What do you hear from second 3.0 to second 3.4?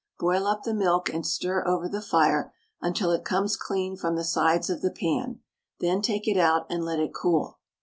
it